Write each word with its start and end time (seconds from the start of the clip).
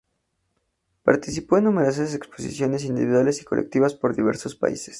Participó 1.03 1.59
en 1.59 1.65
numerosas 1.65 2.15
exposiciones 2.15 2.85
individuales 2.85 3.39
y 3.39 3.45
colectivas 3.45 3.93
por 3.93 4.15
diversos 4.15 4.55
países. 4.55 4.89